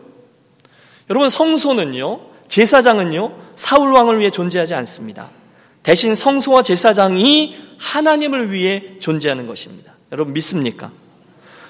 [1.10, 2.22] 여러분 성소는요.
[2.48, 3.36] 제사장은요.
[3.56, 5.32] 사울 왕을 위해 존재하지 않습니다.
[5.82, 9.94] 대신 성소와 제사장이 하나님을 위해 존재하는 것입니다.
[10.12, 10.92] 여러분 믿습니까?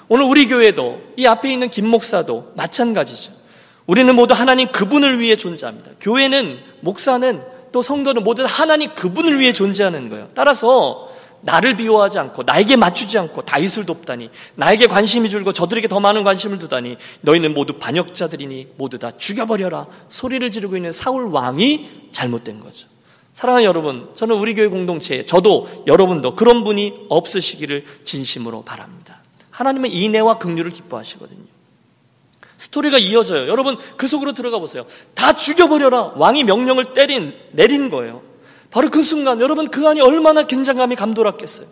[0.08, 3.41] 오늘 우리 교회도 이 앞에 있는 김 목사도 마찬가지죠.
[3.86, 5.92] 우리는 모두 하나님 그분을 위해 존재합니다.
[6.00, 7.42] 교회는, 목사는,
[7.72, 10.28] 또 성도는 모두 하나님 그분을 위해 존재하는 거예요.
[10.34, 11.10] 따라서
[11.42, 16.60] 나를 비호하지 않고 나에게 맞추지 않고 다윗을 돕다니 나에게 관심이 줄고 저들에게 더 많은 관심을
[16.60, 22.86] 두다니 너희는 모두 반역자들이니 모두 다 죽여버려라 소리를 지르고 있는 사울 왕이 잘못된 거죠.
[23.32, 29.22] 사랑하는 여러분, 저는 우리 교회 공동체에 저도 여러분도 그런 분이 없으시기를 진심으로 바랍니다.
[29.50, 31.51] 하나님은 인애와 긍휼을 기뻐하시거든요.
[32.62, 33.48] 스토리가 이어져요.
[33.48, 34.86] 여러분 그 속으로 들어가 보세요.
[35.14, 36.12] 다 죽여버려라.
[36.14, 38.22] 왕이 명령을 때린 내린 거예요.
[38.70, 41.66] 바로 그 순간 여러분 그 안이 얼마나 긴장감이 감돌았겠어요.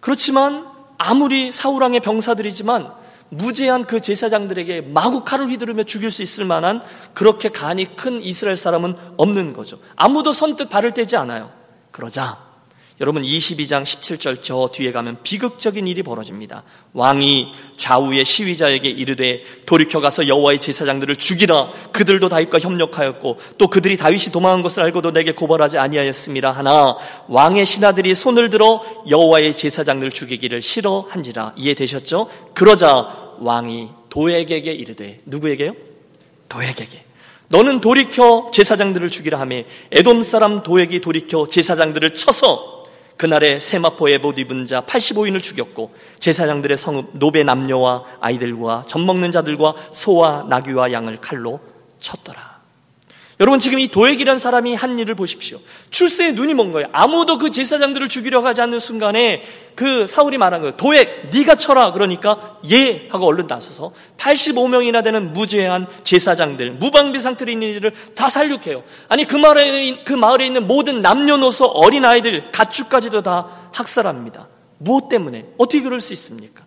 [0.00, 0.66] 그렇지만
[0.98, 2.92] 아무리 사우랑의 병사들이지만
[3.28, 6.82] 무죄한 그 제사장들에게 마구 칼을 휘두르며 죽일 수 있을 만한
[7.14, 9.78] 그렇게 간이 큰 이스라엘 사람은 없는 거죠.
[9.94, 11.52] 아무도 선뜻 발을 떼지 않아요.
[11.92, 12.45] 그러자
[12.98, 16.62] 여러분 22장 17절 저 뒤에 가면 비극적인 일이 벌어집니다.
[16.94, 24.32] 왕이 좌우의 시위자에게 이르되 돌이켜 가서 여호와의 제사장들을 죽이라 그들도 다윗과 협력하였고 또 그들이 다윗이
[24.32, 26.52] 도망한 것을 알고도 내게 고발하지 아니하였습니다.
[26.52, 26.96] 하나
[27.28, 32.30] 왕의 신하들이 손을 들어 여호와의 제사장들을 죽이기를 싫어한지라 이해되셨죠?
[32.54, 35.74] 그러자 왕이 도액에게 이르되 누구에게요?
[36.48, 37.04] 도액에게
[37.48, 42.75] 너는 돌이켜 제사장들을 죽이라 하며 에돔 사람 도액이 돌이켜 제사장들을 쳐서
[43.16, 49.74] 그날에 세마포에 못 입은 자 85인을 죽였고 제사장들의 성읍 노베 남녀와 아이들과 젖 먹는 자들과
[49.92, 51.60] 소와 나귀와 양을 칼로
[51.98, 52.55] 쳤더라.
[53.38, 55.58] 여러분 지금 이 도액이란 사람이 한 일을 보십시오.
[55.90, 56.88] 출세에 눈이 먼 거예요.
[56.92, 59.42] 아무도 그 제사장들을 죽이려 하지 않는 순간에
[59.74, 60.76] 그 사울이 말한 거예요.
[60.76, 67.68] 도액 네가 쳐라 그러니까 예 하고 얼른 나서서 85명이나 되는 무죄한 제사장들 무방비 상태로 있는
[67.68, 68.82] 이들을 다 살육해요.
[69.08, 74.48] 아니 그 마을에 그 마을에 있는 모든 남녀노소 어린 아이들 가축까지도 다 학살합니다.
[74.78, 76.64] 무엇 때문에 어떻게 그럴 수 있습니까?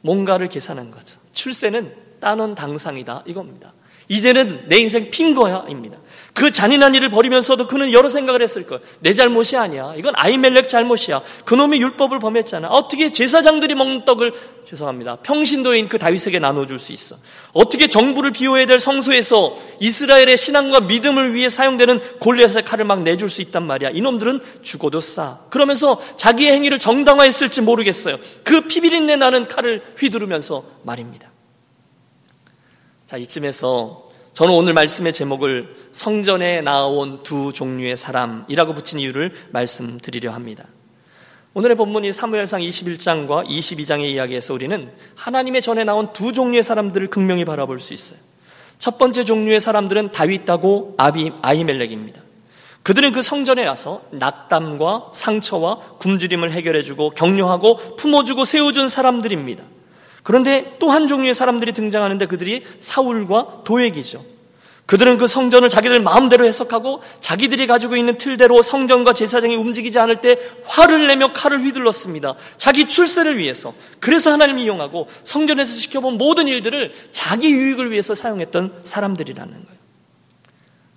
[0.00, 1.16] 뭔가를 계산한 거죠.
[1.32, 3.72] 출세는 따놓은 당상이다 이겁니다.
[4.08, 5.98] 이제는 내 인생 핀 거야입니다.
[6.34, 8.80] 그 잔인한 일을 벌이면서도 그는 여러 생각을 했을 거예요.
[9.00, 9.94] 내 잘못이 아니야.
[9.96, 11.20] 이건 아이멜렉 잘못이야.
[11.44, 12.68] 그놈이 율법을 범했잖아.
[12.68, 14.32] 어떻게 제사장들이 먹는 떡을
[14.64, 15.16] 죄송합니다.
[15.16, 17.16] 평신도인 그 다윗에게 나눠줄 수 있어.
[17.52, 23.42] 어떻게 정부를 비호해야 될 성소에서 이스라엘의 신앙과 믿음을 위해 사용되는 골리앗의 칼을 막 내줄 수
[23.42, 23.90] 있단 말이야.
[23.90, 25.40] 이놈들은 죽어도 싸.
[25.50, 28.18] 그러면서 자기의 행위를 정당화했을지 모르겠어요.
[28.44, 31.30] 그 피비린내 나는 칼을 휘두르면서 말입니다.
[33.06, 34.07] 자, 이쯤에서
[34.38, 40.62] 저는 오늘 말씀의 제목을 성전에 나온 두 종류의 사람이라고 붙인 이유를 말씀드리려 합니다.
[41.54, 47.80] 오늘의 본문이 사무엘상 21장과 22장의 이야기에서 우리는 하나님의 전에 나온 두 종류의 사람들을 극명히 바라볼
[47.80, 48.20] 수 있어요.
[48.78, 52.22] 첫 번째 종류의 사람들은 다윗하고 아비, 아히멜렉입니다.
[52.84, 59.64] 그들은 그 성전에 와서 낙담과 상처와 굶주림을 해결해주고 격려하고 품어주고 세워준 사람들입니다.
[60.28, 64.22] 그런데 또 한 종류의 사람들이 등장하는데 그들이 사울과 도액이죠.
[64.84, 70.38] 그들은 그 성전을 자기들 마음대로 해석하고 자기들이 가지고 있는 틀대로 성전과 제사장이 움직이지 않을 때
[70.66, 72.34] 화를 내며 칼을 휘둘렀습니다.
[72.58, 73.72] 자기 출세를 위해서.
[74.00, 79.78] 그래서 하나님을 이용하고 성전에서 지켜본 모든 일들을 자기 유익을 위해서 사용했던 사람들이라는 거예요.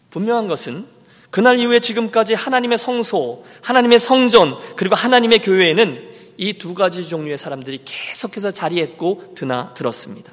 [0.10, 0.86] 분명한 것은
[1.30, 7.80] 그날 이후에 지금까지 하나님의 성소, 하나님의 성전, 그리고 하나님의 교회에는 이 두 가지 종류의 사람들이
[7.86, 10.32] 계속해서 자리했고 드나 들었습니다.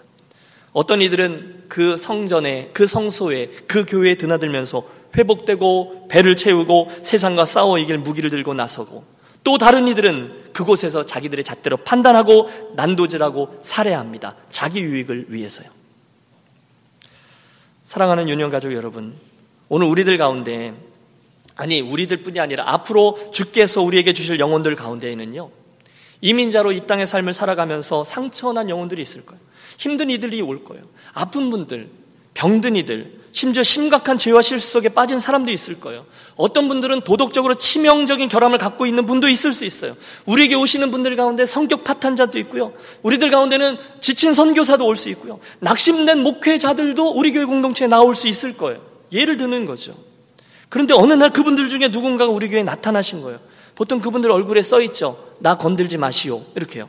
[0.73, 4.85] 어떤 이들은 그 성전에, 그 성소에, 그 교회에 드나들면서
[5.17, 9.05] 회복되고 배를 채우고 세상과 싸워 이길 무기를 들고 나서고
[9.43, 14.37] 또 다른 이들은 그곳에서 자기들의 잣대로 판단하고 난도질하고 살해합니다.
[14.51, 15.69] 자기 유익을 위해서요.
[17.85, 19.15] 사랑하는 유년 가족 여러분,
[19.71, 20.75] 오늘 우리들 가운데
[21.57, 25.51] 아니 우리들뿐이 아니라 앞으로 주께서 우리에게 주실 영혼들 가운데에는요
[26.21, 29.41] 이민자로 이 땅의 삶을 살아가면서 상처난 영혼들이 있을 거예요.
[29.79, 30.85] 힘든 이들이 올 거예요.
[31.13, 31.89] 아픈 분들,
[32.35, 36.07] 병든 이들, 심지어 심각한 죄와 실수 속에 빠진 사람도 있을 거예요.
[36.35, 39.97] 어떤 분들은 도덕적으로 치명적인 결함을 갖고 있는 분도 있을 수 있어요.
[40.27, 42.73] 우리에게 오시는 분들 가운데 성격 파탄자도 있고요.
[43.03, 45.39] 우리들 가운데는 지친 선교사도 올 수 있고요.
[45.61, 48.81] 낙심된 목회자들도 우리 교회 공동체에 나올 수 있을 거예요.
[49.13, 49.95] 예를 드는 거죠.
[50.69, 53.39] 그런데 어느 날 그분들 중에 누군가가 우리 교회에 나타나신 거예요.
[53.79, 55.17] 보통 그분들 얼굴에 써 있죠.
[55.39, 56.43] 나 건들지 마시오.
[56.57, 56.89] 이렇게요.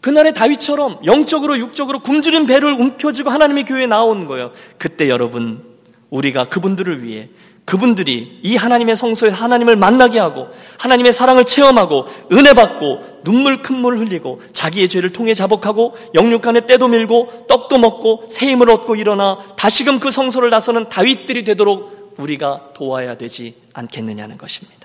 [0.00, 4.52] 그날의 다윗처럼 영적으로 육적으로 굶주린 배를 움켜쥐고 하나님의 교회에 나온 거예요.
[4.78, 5.62] 그때 여러분
[6.08, 7.28] 우리가 그분들을 위해
[7.66, 13.98] 그분들이 이 하나님의 성소에 하나님을 만나게 하고 하나님의 사랑을 체험하고 은혜 받고 눈물 큰 물
[13.98, 20.00] 흘리고 자기의 죄를 통해 자복하고 영육간에 때도 밀고 떡도 먹고 새 힘을 얻고 일어나 다시금
[20.00, 24.81] 그 성소를 나서는 다윗들이 되도록 우리가 도와야 되지 않겠느냐는 것입니다.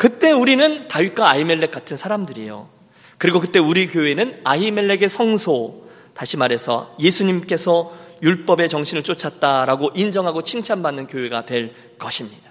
[0.00, 2.70] 그때 우리는 다윗과 아이멜렉 같은 사람들이에요.
[3.18, 11.44] 그리고 그때 우리 교회는 아이멜렉의 성소, 다시 말해서 예수님께서 율법의 정신을 쫓았다라고 인정하고 칭찬받는 교회가
[11.44, 12.48] 될 것입니다.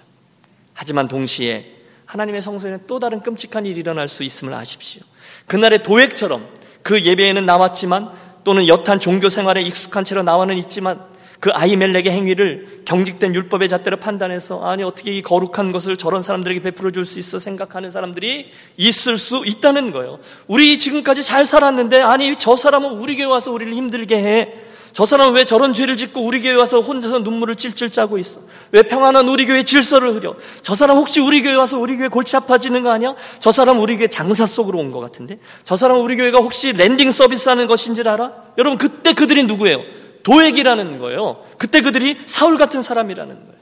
[0.74, 1.66] 하지만 동시에
[2.06, 5.02] 하나님의 성소에는 또 다른 끔찍한 일이 일어날 수 있음을 아십시오.
[5.48, 6.46] 그날의 도액처럼
[6.82, 8.10] 그 예배에는 나왔지만
[8.44, 11.04] 또는 여탄 종교 생활에 익숙한 채로 나와는 있지만
[11.40, 16.90] 그 아이멜렉의 행위를 경직된 율법의 잣대로 판단해서 아니 어떻게 이 거룩한 것을 저런 사람들에게 베풀어
[16.90, 20.18] 줄 수 있어 생각하는 사람들이 있을 수 있다는 거예요.
[20.46, 24.52] 우리 지금까지 잘 살았는데 아니 저 사람은 우리 교회 와서 우리를 힘들게 해.
[24.92, 28.40] 저 사람은 왜 저런 죄를 짓고 우리 교회 와서 혼자서 눈물을 찔찔 짜고 있어?
[28.72, 30.34] 왜 평안한 우리 교회 질서를 흐려?
[30.62, 33.14] 저 사람 혹시 우리 교회 와서 우리 교회 골치 아파지는 거 아니야?
[33.38, 35.38] 저 사람 우리 교회 장사 속으로 온 것 같은데?
[35.62, 38.32] 저 사람 우리 교회가 혹시 landing 서비스 하는 것인 줄 알아?
[38.58, 39.80] 여러분 그때 그들이 누구예요?
[40.22, 41.44] 도엑이라는 거예요.
[41.58, 43.60] 그때 그들이 사울 같은 사람이라는 거예요.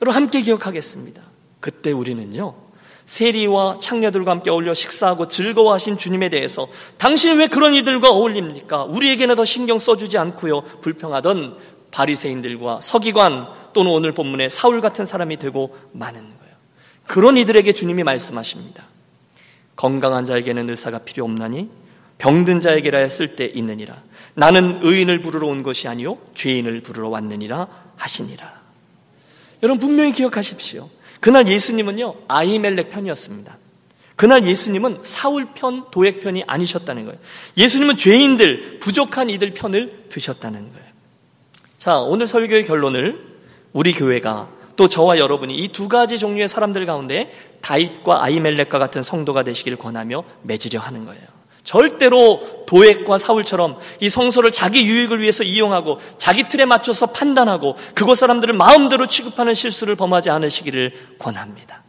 [0.00, 1.22] 여러분 함께 기억하겠습니다.
[1.60, 2.54] 그때 우리는요.
[3.06, 8.84] 세리와 창녀들과 함께 어울려 식사하고 즐거워하신 주님에 대해서 당신은 왜 그런 이들과 어울립니까?
[8.84, 10.62] 우리에게는 더 신경 써주지 않고요.
[10.80, 11.58] 불평하던
[11.90, 16.54] 바리새인들과 서기관 또는 오늘 본문의 사울 같은 사람이 되고 마는 거예요.
[17.06, 18.84] 그런 이들에게 주님이 말씀하십니다.
[19.76, 21.68] 건강한 자에게는 의사가 필요 없나니
[22.22, 23.96] 병든 자에게라 했을 때 있느니라.
[24.34, 28.60] 나는 의인을 부르러 온 것이 아니요 죄인을 부르러 왔느니라 하시니라.
[29.64, 30.88] 여러분 분명히 기억하십시오.
[31.18, 33.58] 그날 예수님은요 아이멜렉 편이었습니다.
[34.14, 37.18] 그날 예수님은 사울 편, 도액 편이 아니셨다는 거예요.
[37.56, 40.86] 예수님은 죄인들, 부족한 이들 편을 드셨다는 거예요.
[41.76, 43.18] 자, 오늘 설교의 결론을
[43.72, 49.42] 우리 교회가 또 저와 여러분이 이 두 가지 종류의 사람들 가운데 다윗과 아이멜렉과 같은 성도가
[49.42, 51.41] 되시길 권하며 맺으려 하는 거예요.
[51.64, 58.54] 절대로 도액과 사울처럼 이 성소를 자기 유익을 위해서 이용하고 자기 틀에 맞춰서 판단하고 그곳 사람들을
[58.54, 61.82] 마음대로 취급하는 실수를 범하지 않으시기를 권합니다.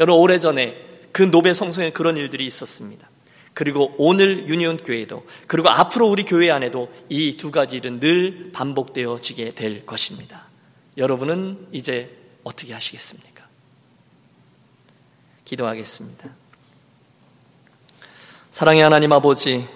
[0.00, 0.76] 여러분 오래전에
[1.12, 3.08] 그 노베 성소에 그런 일들이 있었습니다.
[3.52, 9.50] 그리고 오늘 유니온 교회도 그리고 앞으로 우리 교회 안에도 이 두 가지 일은 늘 반복되어지게
[9.50, 10.44] 될 것입니다.
[10.96, 12.10] 여러분은 이제
[12.42, 13.44] 어떻게 하시겠습니까?
[15.44, 16.30] 기도하겠습니다.
[18.54, 19.66] 사랑의 하나님 아버지,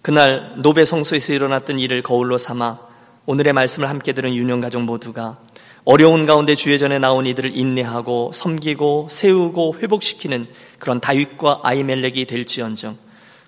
[0.00, 2.78] 그날 노베 성소에서 일어났던 일을 거울로 삼아
[3.26, 5.36] 오늘의 말씀을 함께 들은 유년 가족 모두가
[5.84, 10.48] 어려운 가운데 주의 전에 나온 이들을 인내하고 섬기고 세우고 회복시키는
[10.78, 12.96] 그런 다윗과 아이멜렉이 될지언정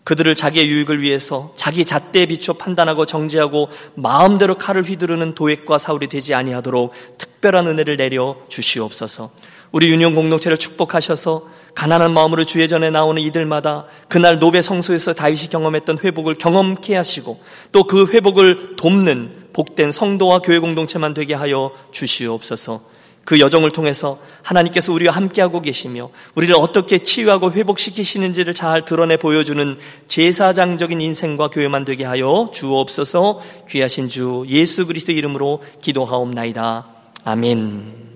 [0.05, 6.35] 그들을 자기의 유익을 위해서 자기 잣대에 비춰 판단하고 정지하고 마음대로 칼을 휘두르는 도액과 사울이 되지
[6.35, 9.31] 아니하도록 특별한 은혜를 내려 주시옵소서.
[9.73, 11.49] 우리 유년 공동체를 축복하셔서
[11.79, 17.85] 가난한 마음으로 주의 전에 나오는 이들마다 그날 노베 성소에서 다윗이 경험했던 회복을 경험케 하시고 또
[17.85, 22.83] 그 회복을 돕는 복된 성도와 교회 공동체만 되게 하여 주시옵소서.
[23.25, 31.01] 그 여정을 통해서 하나님께서 우리와 함께하고 계시며 우리를 어떻게 치유하고 회복시키시는지를 잘 드러내 보여주는 제사장적인
[31.01, 36.87] 인생과 교회만 되게 하여 주옵소서 귀하신 주 예수 그리스도 이름으로 기도하옵나이다.
[37.25, 38.08] 아멘.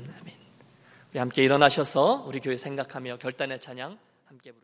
[1.13, 4.61] 우리 함께 일어나셔서 우리 교회 생각하며 결단의 찬양 함께 부르